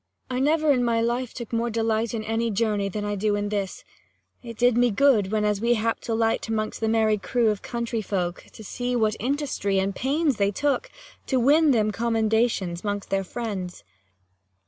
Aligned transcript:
Cor. 0.31 0.37
I 0.37 0.39
never 0.39 0.71
in 0.71 0.83
my 0.83 0.99
life 0.99 1.31
took 1.31 1.53
more 1.53 1.69
delight 1.69 2.15
In 2.15 2.23
any 2.23 2.49
journey, 2.49 2.89
than 2.89 3.05
I 3.05 3.13
do 3.13 3.35
in 3.35 3.49
this: 3.49 3.83
5 4.41 4.49
It 4.49 4.57
did 4.57 4.75
me 4.75 4.89
good, 4.89 5.31
whenas 5.31 5.61
we 5.61 5.75
happ'd 5.75 6.01
to 6.05 6.15
light 6.15 6.47
Amongst 6.47 6.79
the 6.79 6.87
merry 6.89 7.19
crew 7.19 7.49
of 7.51 7.61
country 7.61 8.01
folk, 8.01 8.45
To 8.53 8.63
see 8.63 8.95
what 8.95 9.15
industry 9.19 9.77
and 9.77 9.95
pains 9.95 10.37
they 10.37 10.49
took, 10.49 10.89
To 11.27 11.39
win 11.39 11.69
them 11.69 11.91
commendations 11.91 12.83
'mongst 12.83 13.11
their 13.11 13.23
friends. 13.23 13.83